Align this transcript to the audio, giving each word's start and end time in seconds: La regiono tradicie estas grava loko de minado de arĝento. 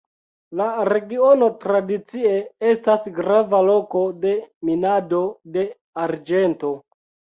La 0.59 0.67
regiono 0.87 1.49
tradicie 1.65 2.31
estas 2.71 3.05
grava 3.19 3.59
loko 3.69 4.01
de 4.25 4.33
minado 4.71 5.21
de 5.59 5.67
arĝento. 6.07 6.73